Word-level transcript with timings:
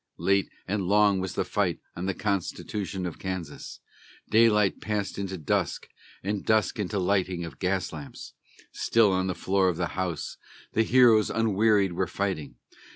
Late 0.17 0.49
and 0.67 0.87
long 0.87 1.19
was 1.19 1.35
the 1.35 1.45
fight 1.45 1.79
on 1.95 2.07
the 2.07 2.15
Constitution 2.15 3.05
of 3.05 3.19
Kansas; 3.19 3.81
Daylight 4.31 4.81
passed 4.81 5.19
into 5.19 5.37
dusk, 5.37 5.87
and 6.23 6.43
dusk 6.43 6.79
into 6.79 6.97
lighting 6.97 7.45
of 7.45 7.59
gas 7.59 7.93
lamps; 7.93 8.33
Still 8.71 9.11
on 9.11 9.27
the 9.27 9.35
floor 9.35 9.69
of 9.69 9.77
the 9.77 9.89
house 9.89 10.37
the 10.73 10.81
heroes 10.81 11.29
unwearied 11.29 11.93
were 11.93 12.07
fighting. 12.07 12.55